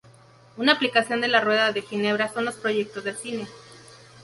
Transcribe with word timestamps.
Una 0.57 0.71
aplicación 0.71 1.21
de 1.21 1.27
la 1.27 1.41
rueda 1.41 1.71
de 1.73 1.83
Ginebra 1.83 2.27
son 2.33 2.43
los 2.45 2.55
proyectores 2.55 3.03
de 3.17 3.21
cine. 3.21 3.47